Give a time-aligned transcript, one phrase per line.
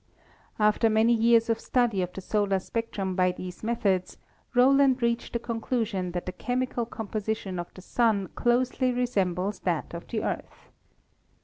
[0.57, 4.17] "After many years of study of the solar spectrum by these methods
[4.55, 10.07] Rowland reached the conclusion that the chemical composition of the Sun closely resembles that of
[10.07, 10.71] the Earth.